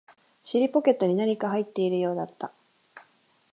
[0.41, 2.51] 尻ポケットに何か入っているようだった